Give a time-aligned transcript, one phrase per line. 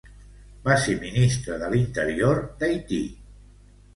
[0.67, 3.01] Va ser ministre de l'interior d'Haití.